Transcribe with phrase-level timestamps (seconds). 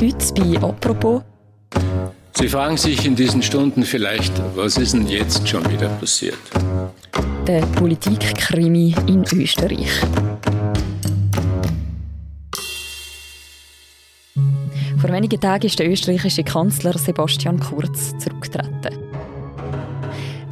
[0.00, 1.20] Heute bei «Apropos»
[2.32, 6.38] Sie fragen sich in diesen Stunden vielleicht, was ist denn jetzt schon wieder passiert?
[7.46, 9.90] Der Politikkrimi in Österreich.
[14.96, 18.96] Vor wenigen Tagen ist der österreichische Kanzler Sebastian Kurz zurückgetreten.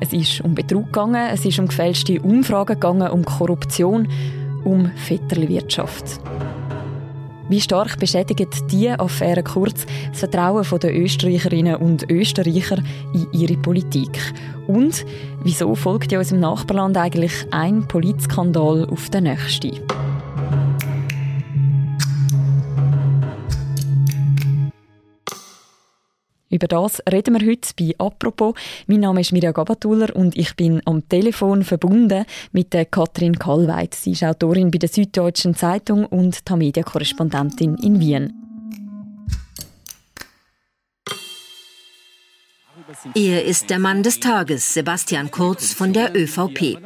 [0.01, 4.09] Es ist um Betrug gegangen, es ist um gefälschte Umfragen gegangen, um Korruption,
[4.65, 6.21] um Vetterli-Wirtschaft.
[7.49, 12.77] Wie stark beschädigt diese Affäre Kurz das Vertrauen der Österreicherinnen und Österreicher
[13.15, 14.35] in ihre Politik?
[14.67, 15.07] Und
[15.43, 19.81] wieso folgt in unserem Nachbarland eigentlich ein Politskandal auf den nächsten?
[26.51, 28.55] Über das reden wir heute bei «Apropos».
[28.87, 33.95] Mein Name ist Mirja Gabatuller und ich bin am Telefon verbunden mit der Katrin Kallweit.
[33.95, 38.33] Sie ist Autorin bei der Süddeutschen Zeitung und Tamedia-Korrespondentin in Wien.
[43.15, 46.79] Er ist der Mann des Tages, Sebastian Kurz von der ÖVP.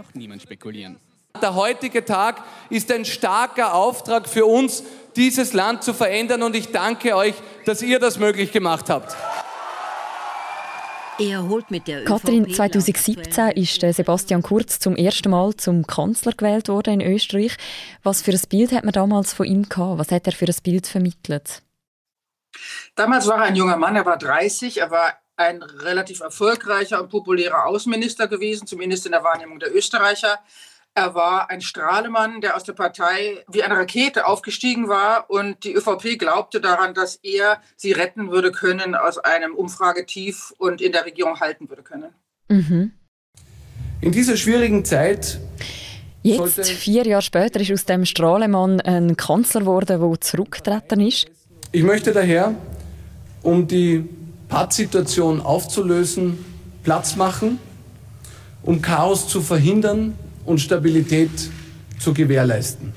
[1.41, 4.83] Der heutige Tag ist ein starker Auftrag für uns,
[5.15, 9.15] dieses Land zu verändern und ich danke euch, dass ihr das möglich gemacht habt.
[11.23, 16.69] Er holt mit der Katrin, 2017 ist Sebastian Kurz zum ersten Mal zum Kanzler gewählt
[16.69, 17.57] worden in Österreich.
[18.03, 20.01] Was für ein Bild hat man damals von ihm gehabt?
[20.01, 21.63] Was hat er für ein Bild vermittelt?
[22.97, 27.09] Damals war er ein junger Mann, er war 30, er war ein relativ erfolgreicher und
[27.09, 30.41] populärer Außenminister gewesen, zumindest in der Wahrnehmung der Österreicher.
[30.95, 35.73] Er war ein Strahlemann, der aus der Partei wie eine Rakete aufgestiegen war und die
[35.73, 41.07] ÖVP glaubte daran, dass er sie retten würde können aus einem Umfragetief und in der
[41.07, 42.13] Regierung halten würde können.
[42.49, 42.93] Mhm.
[44.03, 45.41] In dieser schwierigen Zeit
[46.25, 51.27] Jetzt, vier Jahre später, ist aus dem Strahlemann ein Kanzler geworden, der zurückgetreten ist.
[51.73, 52.55] Ich möchte daher,
[53.43, 54.05] um die
[54.49, 56.45] Pattsituation aufzulösen,
[56.85, 57.59] Platz machen,
[58.63, 61.31] um Chaos zu verhindern und Stabilität
[61.99, 62.93] zu gewährleisten.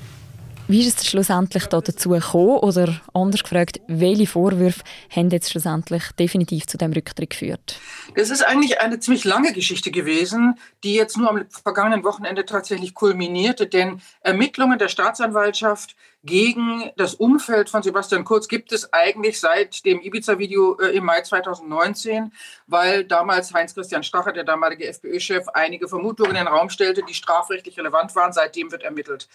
[0.68, 2.58] Wie ist es schlussendlich da dazu gekommen?
[2.58, 4.82] Oder anders gefragt, welche Vorwürfe
[5.14, 7.78] haben jetzt schlussendlich definitiv zu dem Rücktritt geführt?
[8.16, 12.94] Das ist eigentlich eine ziemlich lange Geschichte gewesen, die jetzt nur am vergangenen Wochenende tatsächlich
[12.94, 13.68] kulminierte.
[13.68, 15.94] Denn Ermittlungen der Staatsanwaltschaft
[16.24, 21.20] gegen das Umfeld von Sebastian Kurz gibt es eigentlich seit dem Ibiza-Video äh, im Mai
[21.20, 22.32] 2019,
[22.66, 27.78] weil damals Heinz-Christian Stacher, der damalige FPÖ-Chef, einige Vermutungen in den Raum stellte, die strafrechtlich
[27.78, 28.32] relevant waren.
[28.32, 29.28] Seitdem wird ermittelt.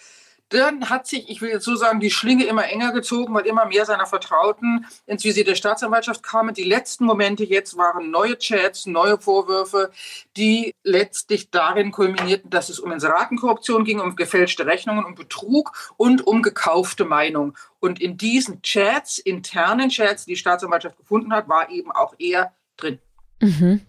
[0.52, 3.64] Dann hat sich, ich will jetzt so sagen, die Schlinge immer enger gezogen, weil immer
[3.64, 6.54] mehr seiner Vertrauten ins Visier der Staatsanwaltschaft kamen.
[6.54, 9.90] Die letzten Momente jetzt waren neue Chats, neue Vorwürfe,
[10.36, 16.26] die letztlich darin kulminierten, dass es um Inseratenkorruption ging, um gefälschte Rechnungen, um Betrug und
[16.26, 17.56] um gekaufte Meinung.
[17.80, 22.52] Und in diesen Chats, internen Chats, die die Staatsanwaltschaft gefunden hat, war eben auch er
[22.76, 22.98] drin.
[23.42, 23.80] Mhm.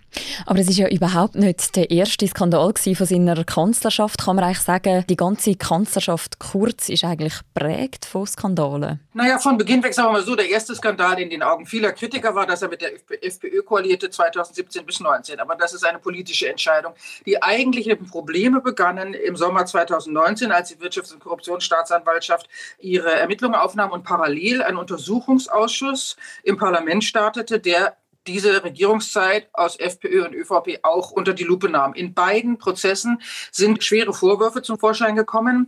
[0.45, 4.23] Aber es ist ja überhaupt nicht der erste Skandal von seiner Kanzlerschaft.
[4.23, 8.99] Kann man eigentlich sagen, die ganze Kanzlerschaft Kurz ist eigentlich prägt von Skandalen?
[9.13, 11.91] Naja, von Beginn weg sagen wir mal so, der erste Skandal in den Augen vieler
[11.91, 15.39] Kritiker war, dass er mit der FPÖ koalierte 2017 bis 2019.
[15.39, 16.93] Aber das ist eine politische Entscheidung.
[17.25, 22.47] Die eigentlichen Probleme begannen im Sommer 2019, als die Wirtschafts- und Korruptionsstaatsanwaltschaft
[22.79, 27.97] ihre Ermittlungen aufnahm und parallel ein Untersuchungsausschuss im Parlament startete, der
[28.27, 31.93] diese Regierungszeit aus FPÖ und ÖVP auch unter die Lupe nahm.
[31.93, 35.67] In beiden Prozessen sind schwere Vorwürfe zum Vorschein gekommen.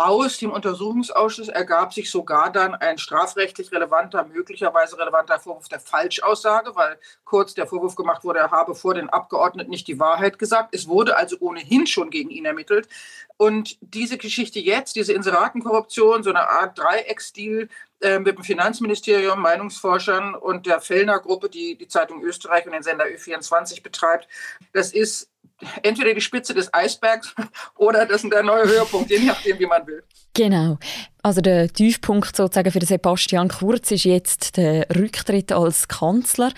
[0.00, 6.76] Aus dem Untersuchungsausschuss ergab sich sogar dann ein strafrechtlich relevanter, möglicherweise relevanter Vorwurf der Falschaussage,
[6.76, 10.72] weil kurz der Vorwurf gemacht wurde, er habe vor den Abgeordneten nicht die Wahrheit gesagt.
[10.72, 12.88] Es wurde also ohnehin schon gegen ihn ermittelt.
[13.38, 17.68] Und diese Geschichte jetzt, diese Inseratenkorruption, so eine Art Dreiecksdeal
[18.00, 22.82] äh, mit dem Finanzministerium, Meinungsforschern und der Fellner Gruppe, die die Zeitung Österreich und den
[22.82, 24.28] Sender Ö24 betreibt,
[24.72, 25.28] das ist
[25.82, 27.34] entweder die Spitze des Eisbergs
[27.76, 30.02] oder das ist der neue Höhepunkt, je nachdem, wie man will.
[30.34, 30.78] Genau.
[31.22, 36.52] Also der Tiefpunkt sozusagen für Sebastian Kurz ist jetzt der Rücktritt als Kanzler.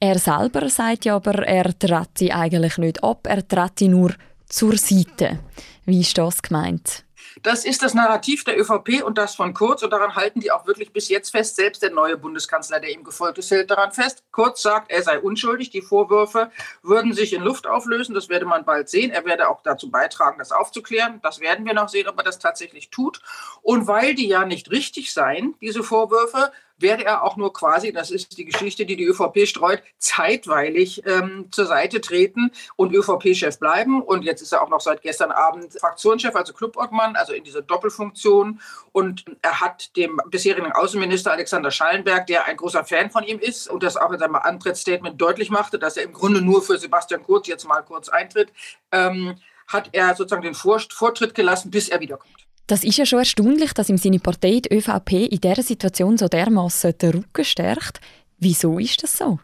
[0.00, 4.14] Er selber sagt ja aber, er trete eigentlich nicht ab, er trete nur
[4.46, 5.38] zur Seite.
[5.84, 7.04] Wie ist das gemeint?
[7.42, 9.82] Das ist das Narrativ der ÖVP und das von Kurz.
[9.82, 11.56] Und daran halten die auch wirklich bis jetzt fest.
[11.56, 14.22] Selbst der neue Bundeskanzler, der ihm gefolgt ist, hält daran fest.
[14.30, 15.70] Kurz sagt, er sei unschuldig.
[15.70, 16.52] Die Vorwürfe
[16.82, 18.14] würden sich in Luft auflösen.
[18.14, 19.10] Das werde man bald sehen.
[19.10, 21.18] Er werde auch dazu beitragen, das aufzuklären.
[21.22, 23.20] Das werden wir noch sehen, ob er das tatsächlich tut.
[23.62, 28.10] Und weil die ja nicht richtig seien, diese Vorwürfe, werde er auch nur quasi, das
[28.10, 34.02] ist die Geschichte, die die ÖVP streut, zeitweilig ähm, zur Seite treten und ÖVP-Chef bleiben.
[34.02, 37.62] Und jetzt ist er auch noch seit gestern Abend Fraktionschef, also Clubobmann, also in dieser
[37.62, 38.60] Doppelfunktion.
[38.92, 43.68] Und er hat dem bisherigen Außenminister Alexander Schallenberg, der ein großer Fan von ihm ist
[43.68, 47.22] und das auch in seinem Antrittsstatement deutlich machte, dass er im Grunde nur für Sebastian
[47.22, 48.52] Kurz jetzt mal kurz eintritt,
[48.90, 49.36] ähm,
[49.66, 52.46] hat er sozusagen den Vortritt gelassen, bis er wiederkommt.
[52.72, 56.26] Das ist ja schon erstaunlich, dass ihm seine Partei, die ÖVP, in dieser Situation so
[56.26, 58.00] dermaßen den Rücken stärkt.
[58.38, 59.38] Wieso ist das so?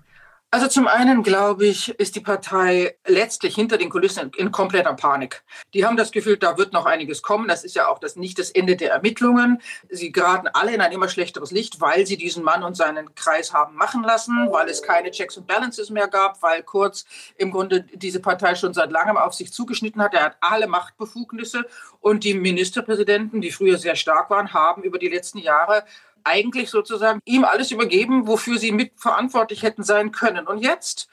[0.51, 5.43] Also zum einen, glaube ich, ist die Partei letztlich hinter den Kulissen in kompletter Panik.
[5.75, 7.49] Die haben das Gefühl, da wird noch einiges kommen.
[7.49, 9.61] Das ist ja auch das, nicht das Ende der Ermittlungen.
[9.91, 13.53] Sie geraten alle in ein immer schlechteres Licht, weil sie diesen Mann und seinen Kreis
[13.53, 17.05] haben machen lassen, weil es keine Checks und Balances mehr gab, weil Kurz
[17.37, 20.15] im Grunde diese Partei schon seit langem auf sich zugeschnitten hat.
[20.15, 21.67] Er hat alle Machtbefugnisse
[22.01, 25.85] und die Ministerpräsidenten, die früher sehr stark waren, haben über die letzten Jahre
[26.25, 30.47] eigentlich sozusagen ihm alles übergeben, wofür sie mitverantwortlich hätten sein können.
[30.47, 31.09] Und jetzt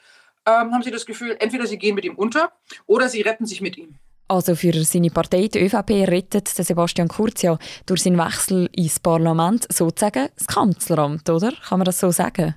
[0.46, 2.52] ähm, haben sie das Gefühl, entweder sie gehen mit ihm unter
[2.86, 3.96] oder sie retten sich mit ihm.
[4.28, 9.66] Also für seine Partei, die ÖVP, rettet Sebastian Kurz ja durch seinen Wechsel ins Parlament
[9.72, 11.52] sozusagen das Kanzleramt, oder?
[11.68, 12.56] Kann man das so sagen?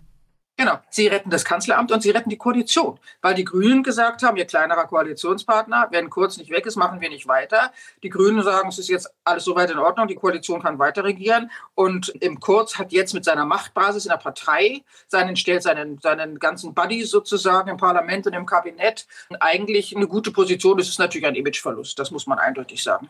[0.60, 4.36] Genau, sie retten das Kanzleramt und sie retten die Koalition, weil die Grünen gesagt haben,
[4.36, 7.72] ihr kleinerer Koalitionspartner, wenn Kurz nicht weg ist, machen wir nicht weiter.
[8.04, 11.50] Die Grünen sagen, es ist jetzt alles soweit in Ordnung, die Koalition kann weiter regieren
[11.76, 16.40] und im Kurz hat jetzt mit seiner Machtbasis in der Partei, seinen, stellt seinen, seinen
[16.40, 19.08] ganzen Buddies sozusagen im Parlament und im Kabinett
[19.40, 20.78] eigentlich eine gute Position.
[20.78, 23.08] Das ist natürlich ein Imageverlust, das muss man eindeutig sagen.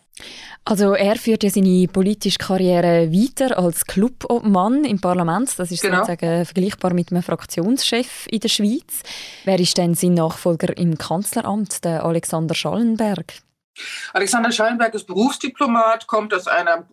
[0.65, 6.05] Also er führt ja seine politische Karriere weiter als Clubobmann im Parlament, das ist genau.
[6.05, 9.01] sozusagen vergleichbar mit einem Fraktionschef in der Schweiz.
[9.45, 13.33] Wer ist denn sein Nachfolger im Kanzleramt, der Alexander Schallenberg?
[14.11, 16.85] Alexander Schallenberg ist Berufsdiplomat, kommt aus einer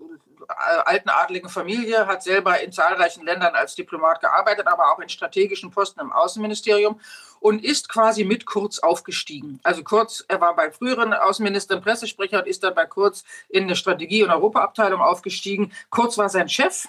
[0.48, 0.52] äh,
[0.84, 5.72] alten adligen Familie, hat selber in zahlreichen Ländern als Diplomat gearbeitet, aber auch in strategischen
[5.72, 7.00] Posten im Außenministerium
[7.40, 9.58] und ist quasi mit Kurz aufgestiegen.
[9.64, 13.74] Also Kurz, er war bei früheren Außenministern Pressesprecher und ist dann bei Kurz in eine
[13.74, 15.72] Strategie- und Europaabteilung aufgestiegen.
[15.90, 16.86] Kurz war sein Chef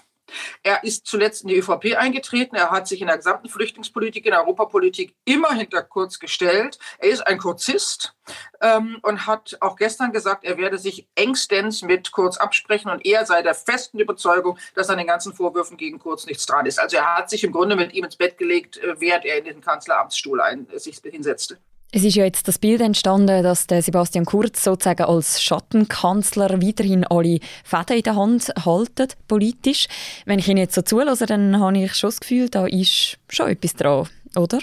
[0.63, 2.55] er ist zuletzt in die ÖVP eingetreten.
[2.55, 6.77] Er hat sich in der gesamten Flüchtlingspolitik, in der Europapolitik immer hinter Kurz gestellt.
[6.99, 8.13] Er ist ein Kurzist
[8.61, 13.25] ähm, und hat auch gestern gesagt, er werde sich engstens mit Kurz absprechen und er
[13.25, 16.79] sei der festen Überzeugung, dass an den ganzen Vorwürfen gegen Kurz nichts dran ist.
[16.79, 19.45] Also er hat sich im Grunde mit ihm ins Bett gelegt, äh, während er in
[19.45, 21.57] den Kanzleramtsstuhl ein, äh, sich hinsetzte.
[21.93, 27.05] Es ist ja jetzt das Bild entstanden, dass der Sebastian Kurz sozusagen als Schattenkanzler weiterhin
[27.05, 29.87] alle Fäden in der Hand haltet, politisch.
[30.25, 33.47] Wenn ich ihn jetzt so zulasse, dann habe ich schon das Gefühl, da ist schon
[33.47, 34.59] etwas dran, oder?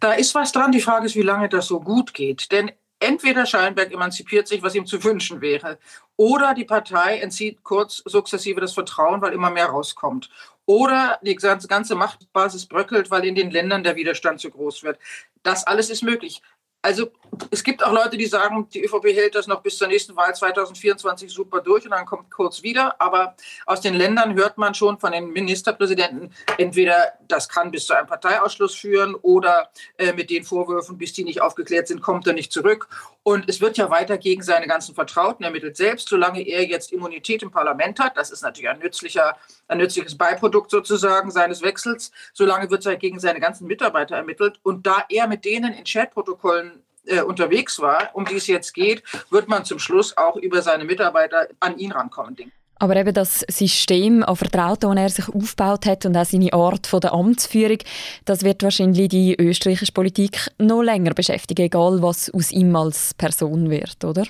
[0.00, 0.72] Da ist was dran.
[0.72, 2.50] Die Frage ist, wie lange das so gut geht.
[2.50, 5.78] Denn entweder Scheinberg emanzipiert sich, was ihm zu wünschen wäre,
[6.16, 10.30] oder die Partei entzieht Kurz sukzessive das Vertrauen, weil immer mehr rauskommt.
[10.64, 14.98] Oder die ganze Machtbasis bröckelt, weil in den Ländern der Widerstand zu groß wird.
[15.42, 16.40] Das alles ist möglich.
[16.82, 17.10] Also
[17.50, 20.34] es gibt auch Leute, die sagen, die ÖVP hält das noch bis zur nächsten Wahl
[20.34, 23.00] 2024 super durch und dann kommt kurz wieder.
[23.00, 27.94] Aber aus den Ländern hört man schon von den Ministerpräsidenten, entweder das kann bis zu
[27.94, 32.34] einem Parteiausschluss führen oder äh, mit den Vorwürfen, bis die nicht aufgeklärt sind, kommt er
[32.34, 32.88] nicht zurück.
[33.24, 35.76] Und es wird ja weiter gegen seine ganzen Vertrauten ermittelt.
[35.76, 39.36] Selbst solange er jetzt Immunität im Parlament hat, das ist natürlich ein, nützlicher,
[39.68, 44.58] ein nützliches Beiprodukt sozusagen seines Wechsels, solange wird er gegen seine ganzen Mitarbeiter ermittelt.
[44.64, 49.04] Und da er mit denen in Chatprotokollen äh, unterwegs war, um die es jetzt geht,
[49.30, 52.34] wird man zum Schluss auch über seine Mitarbeiter an ihn rankommen.
[52.34, 52.61] Denke.
[52.82, 56.88] Aber eben das System an Vertrauten, das er sich aufgebaut hat und auch seine Art
[56.88, 57.78] von der Amtsführung,
[58.24, 63.70] das wird wahrscheinlich die österreichische Politik noch länger beschäftigen, egal was aus ihm als Person
[63.70, 64.24] wird, oder?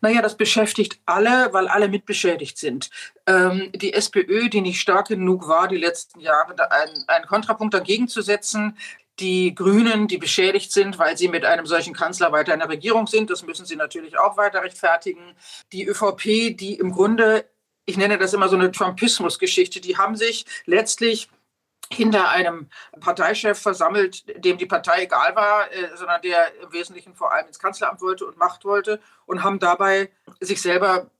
[0.00, 2.88] Naja, das beschäftigt alle, weil alle mitbeschädigt sind.
[3.26, 8.08] Ähm, die SPÖ, die nicht stark genug war, die letzten Jahre einen, einen Kontrapunkt dagegen
[8.08, 8.78] zu setzen,
[9.20, 13.06] die Grünen, die beschädigt sind, weil sie mit einem solchen Kanzler weiter in der Regierung
[13.06, 13.28] sind.
[13.28, 15.36] Das müssen sie natürlich auch weiter rechtfertigen.
[15.72, 17.44] Die ÖVP, die im Grunde
[17.86, 19.80] ich nenne das immer so eine Trumpismus-Geschichte.
[19.80, 21.28] Die haben sich letztlich
[21.92, 22.68] hinter einem
[23.00, 27.58] Parteichef versammelt, dem die Partei egal war, äh, sondern der im Wesentlichen vor allem ins
[27.58, 30.10] Kanzleramt wollte und Macht wollte und haben dabei
[30.40, 31.10] sich selber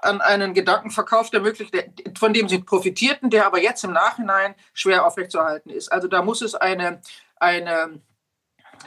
[0.00, 1.70] an einen Gedanken verkauft, der möglich,
[2.18, 5.92] von dem sie profitierten, der aber jetzt im Nachhinein schwer aufrechtzuerhalten ist.
[5.92, 7.02] Also da muss es eine,
[7.36, 8.00] eine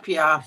[0.08, 0.44] ja,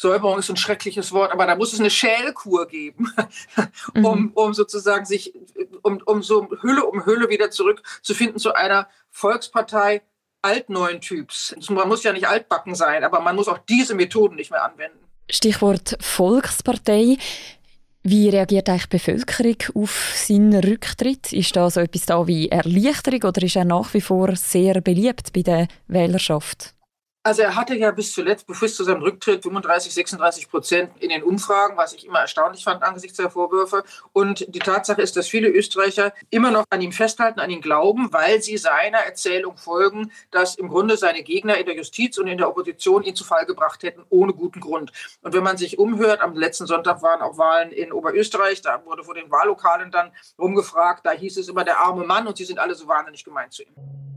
[0.00, 3.12] Säuberung ist ein schreckliches Wort, aber da muss es eine Schälkur geben,
[3.94, 4.30] um, mhm.
[4.32, 5.34] um sozusagen sich,
[5.82, 10.02] um, um so Hülle um Hülle wieder zurückzufinden zu einer Volkspartei
[10.40, 11.54] altneuen Typs.
[11.68, 15.00] Man muss ja nicht altbacken sein, aber man muss auch diese Methoden nicht mehr anwenden.
[15.28, 17.18] Stichwort Volkspartei.
[18.04, 21.32] Wie reagiert eigentlich die Bevölkerung auf seinen Rücktritt?
[21.32, 25.32] Ist da so etwas da wie Erleichterung oder ist er nach wie vor sehr beliebt
[25.32, 26.76] bei der Wählerschaft?
[27.28, 31.22] Also er hatte ja bis zuletzt, bis zu seinem Rücktritt, 35, 36 Prozent in den
[31.22, 33.84] Umfragen, was ich immer erstaunlich fand angesichts der Vorwürfe.
[34.14, 38.10] Und die Tatsache ist, dass viele Österreicher immer noch an ihm festhalten, an ihn glauben,
[38.14, 42.38] weil sie seiner Erzählung folgen, dass im Grunde seine Gegner in der Justiz und in
[42.38, 44.90] der Opposition ihn zu Fall gebracht hätten, ohne guten Grund.
[45.20, 49.04] Und wenn man sich umhört, am letzten Sonntag waren auch Wahlen in Oberösterreich, da wurde
[49.04, 52.58] vor den Wahllokalen dann rumgefragt, da hieß es immer der arme Mann und sie sind
[52.58, 54.07] alle so wahnsinnig gemein zu ihm.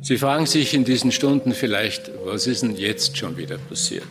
[0.00, 4.08] Sie fragen sich in diesen Stunden vielleicht, was ist denn jetzt schon wieder passiert?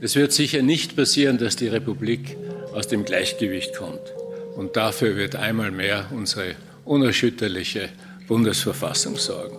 [0.00, 2.36] Es wird sicher nicht passieren, dass die Republik
[2.74, 4.00] aus dem Gleichgewicht kommt.
[4.56, 7.88] Und dafür wird einmal mehr unsere unerschütterliche
[8.28, 9.58] Bundesverfassung sorgen.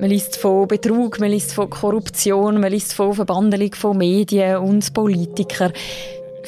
[0.00, 4.94] Man liest von Betrug, man liest von Korruption, man liest von Verbandelung von Medien und
[4.94, 5.72] Politikern.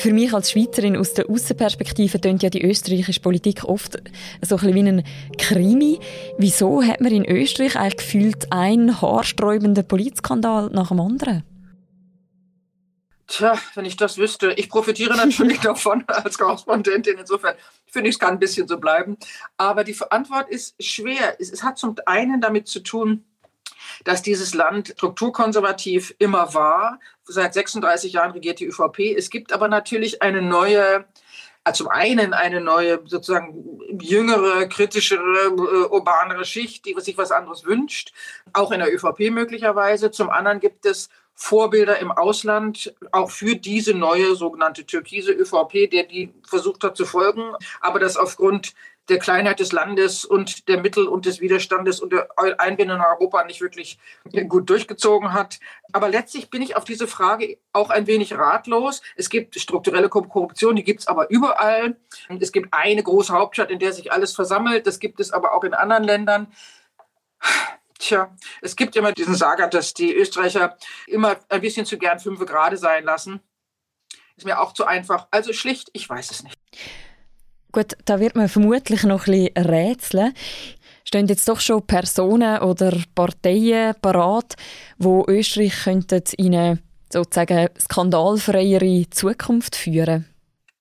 [0.01, 3.99] Für mich als Schweizerin aus der Außenperspektive tönt ja die österreichische Politik oft
[4.41, 5.05] so ein wie ein
[5.37, 6.01] Krimi.
[6.39, 11.43] Wieso hat man in Österreich eigentlich gefühlt einen haarsträubenden Politskandal nach dem anderen?
[13.27, 14.53] Tja, wenn ich das wüsste.
[14.53, 17.19] Ich profitiere natürlich davon als Korrespondentin.
[17.19, 19.19] Insofern finde ich, es kann ein bisschen so bleiben.
[19.59, 21.39] Aber die Antwort ist schwer.
[21.39, 23.27] Es hat zum einen damit zu tun,
[24.05, 27.01] dass dieses Land strukturkonservativ immer war.
[27.25, 29.17] Seit 36 Jahren regiert die ÖVP.
[29.17, 31.05] Es gibt aber natürlich eine neue
[31.63, 37.65] also zum einen eine neue, sozusagen jüngere, kritischere, äh, urbanere Schicht, die sich was anderes
[37.67, 38.15] wünscht,
[38.55, 40.11] auch in der ÖVP möglicherweise.
[40.11, 46.05] Zum anderen gibt es Vorbilder im Ausland, auch für diese neue sogenannte türkise ÖVP, der
[46.05, 48.75] die versucht hat zu folgen, aber das aufgrund
[49.11, 53.45] der Kleinheit des Landes und der Mittel und des Widerstandes und der Einbindung in Europa
[53.45, 53.99] nicht wirklich
[54.49, 55.59] gut durchgezogen hat.
[55.93, 59.03] Aber letztlich bin ich auf diese Frage auch ein wenig ratlos.
[59.17, 61.97] Es gibt strukturelle Korruption, die gibt es aber überall.
[62.39, 64.87] Es gibt eine große Hauptstadt, in der sich alles versammelt.
[64.87, 66.47] Das gibt es aber auch in anderen Ländern.
[67.99, 72.45] Tja, es gibt immer diesen Sager, dass die Österreicher immer ein bisschen zu gern fünf
[72.47, 73.41] Grade sein lassen.
[74.37, 75.27] Ist mir auch zu einfach.
[75.31, 76.57] Also schlicht, ich weiß es nicht.
[77.73, 80.35] Gut, da wird man vermutlich noch ein bisschen rätseln.
[81.05, 84.55] Stehen jetzt doch schon Personen oder Parteien parat,
[84.99, 86.79] wo Österreich könnten in eine
[87.13, 90.27] sozusagen skandalfreiere Zukunft führen?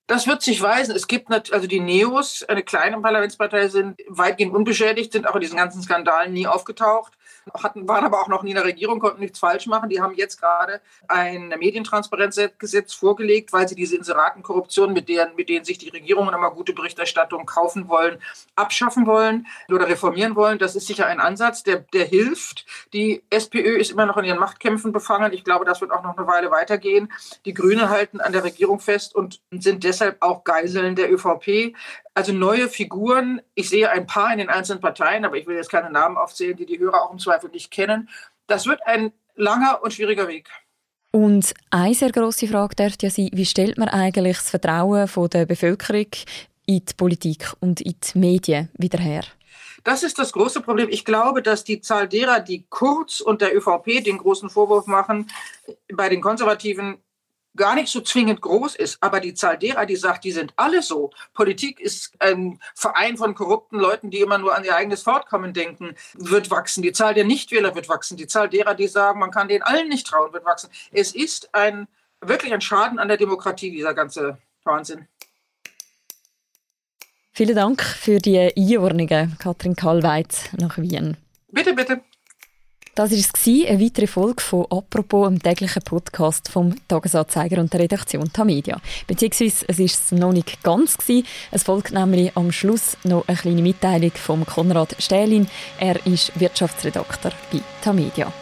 [0.06, 0.96] Das wird sich weisen.
[0.96, 5.40] Es gibt natürlich, also die Neos, eine kleine Parlamentspartei, sind weitgehend unbeschädigt, sind auch in
[5.40, 7.12] diesen ganzen Skandalen nie aufgetaucht
[7.54, 9.88] hatten, waren aber auch noch nie in der Regierung, konnten nichts falsch machen.
[9.88, 15.64] Die haben jetzt gerade ein Medientransparenzgesetz vorgelegt, weil sie diese Inseratenkorruption, mit denen, mit denen
[15.64, 18.18] sich die Regierungen immer gute Berichterstattung kaufen wollen,
[18.56, 20.58] abschaffen wollen oder reformieren wollen.
[20.58, 22.66] Das ist sicher ein Ansatz, der, der hilft.
[22.92, 25.32] Die SPÖ ist immer noch in ihren Machtkämpfen befangen.
[25.32, 27.12] Ich glaube, das wird auch noch eine Weile weitergehen.
[27.44, 31.74] Die Grünen halten an der Regierung fest und sind deshalb auch Geiseln der ÖVP.
[32.20, 33.40] Also neue Figuren.
[33.54, 36.54] Ich sehe ein paar in den einzelnen Parteien, aber ich will jetzt keine Namen aufzählen,
[36.54, 38.10] die die Hörer auch im Zweifel nicht kennen.
[38.46, 40.50] Das wird ein langer und schwieriger Weg.
[41.12, 45.46] Und eine sehr grosse Frage dürfte ja sein, wie stellt man eigentlich das Vertrauen der
[45.46, 46.08] Bevölkerung
[46.66, 49.24] in die Politik und in die Medien wieder her?
[49.82, 50.90] Das ist das große Problem.
[50.90, 55.30] Ich glaube, dass die Zahl derer, die Kurz und der ÖVP den großen Vorwurf machen,
[55.90, 56.98] bei den Konservativen
[57.56, 60.82] gar nicht so zwingend groß ist, aber die Zahl derer, die sagt, die sind alle
[60.82, 61.10] so.
[61.34, 65.94] Politik ist ein Verein von korrupten Leuten, die immer nur an ihr eigenes Fortkommen denken,
[66.14, 66.82] wird wachsen.
[66.82, 68.16] Die Zahl der Nichtwähler wird wachsen.
[68.16, 70.70] Die Zahl derer, die sagen, man kann den allen nicht trauen, wird wachsen.
[70.92, 71.88] Es ist ein,
[72.20, 75.08] wirklich ein Schaden an der Demokratie, dieser ganze Wahnsinn.
[77.32, 81.16] Vielen Dank für die Einordnungen, Katrin Kallweit nach Wien.
[81.48, 82.02] Bitte, bitte.
[82.94, 87.80] Das war es, eine weitere Folge von «Apropos», einem täglichen Podcast vom Tagesanzeiger und der
[87.80, 88.80] Redaktion Tamedia.
[89.06, 90.98] Beziehungsweise es war es noch nicht ganz.
[90.98, 91.26] Gewesen.
[91.52, 95.46] Es folgt nämlich am Schluss noch eine kleine Mitteilung von Konrad Stählin.
[95.78, 98.32] Er ist Wirtschaftsredakteur bei Tamedia.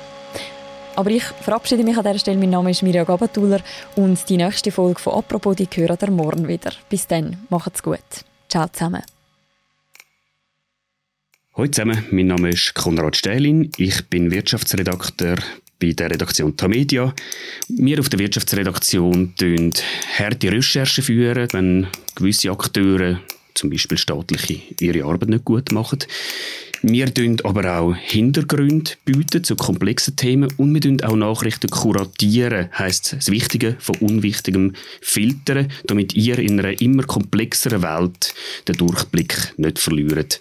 [0.97, 2.39] Aber ich verabschiede mich an dieser Stelle.
[2.39, 3.61] Mein Name ist Mirja Gabatuller
[3.95, 6.73] und die nächste Folge von «Apropos» die hören ihr morgen wieder.
[6.89, 8.25] Bis dann, macht's gut.
[8.49, 9.03] Ciao zusammen.
[11.59, 13.73] Hallo zusammen, mein Name ist Konrad Stählin.
[13.79, 15.39] Ich bin Wirtschaftsredakteur
[15.81, 17.13] bei der Redaktion Tamedia.
[17.69, 19.73] Wir auf der Wirtschaftsredaktion führen
[20.17, 23.19] harte Recherchen, führen, wenn gewisse Akteure,
[23.55, 25.99] zum Beispiel staatliche, ihre Arbeit nicht gut machen.
[26.83, 32.69] Wir bieten aber auch Hintergründe bieten zu komplexen Themen und wir bieten auch Nachrichten kuratieren,
[32.73, 38.33] heisst das Wichtige von Unwichtigem filtern, damit ihr in einer immer komplexeren Welt
[38.69, 40.39] den Durchblick nicht verliert.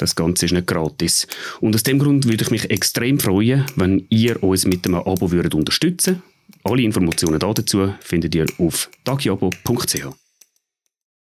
[0.00, 1.26] Das Ganze ist nicht gratis.
[1.60, 5.30] Und aus dem Grund würde ich mich extrem freuen, wenn ihr uns mit einem Abo
[5.30, 6.22] würdet unterstützen
[6.64, 10.19] Alle Informationen dazu findet ihr auf tagiabo.ch.